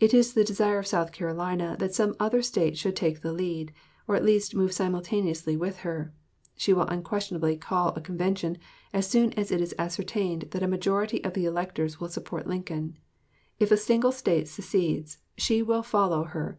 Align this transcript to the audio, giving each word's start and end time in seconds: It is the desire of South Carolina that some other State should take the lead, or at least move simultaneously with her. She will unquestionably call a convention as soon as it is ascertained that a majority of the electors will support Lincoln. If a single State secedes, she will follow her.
It 0.00 0.14
is 0.14 0.32
the 0.32 0.42
desire 0.42 0.78
of 0.78 0.86
South 0.86 1.12
Carolina 1.12 1.76
that 1.80 1.92
some 1.94 2.16
other 2.18 2.40
State 2.40 2.78
should 2.78 2.96
take 2.96 3.20
the 3.20 3.30
lead, 3.30 3.74
or 4.08 4.16
at 4.16 4.24
least 4.24 4.54
move 4.54 4.72
simultaneously 4.72 5.54
with 5.54 5.80
her. 5.80 6.14
She 6.56 6.72
will 6.72 6.86
unquestionably 6.86 7.58
call 7.58 7.88
a 7.94 8.00
convention 8.00 8.56
as 8.94 9.06
soon 9.06 9.34
as 9.34 9.50
it 9.52 9.60
is 9.60 9.74
ascertained 9.78 10.46
that 10.52 10.62
a 10.62 10.66
majority 10.66 11.22
of 11.22 11.34
the 11.34 11.44
electors 11.44 12.00
will 12.00 12.08
support 12.08 12.46
Lincoln. 12.46 12.96
If 13.58 13.70
a 13.70 13.76
single 13.76 14.12
State 14.12 14.48
secedes, 14.48 15.18
she 15.36 15.60
will 15.62 15.82
follow 15.82 16.24
her. 16.24 16.58